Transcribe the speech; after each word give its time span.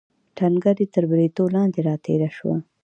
ټنګه 0.37 0.71
دې 0.77 0.85
تر 0.93 1.03
بریتو 1.11 1.43
لاندې 1.55 1.79
راتېره 1.87 2.29
شوه. 2.37 2.57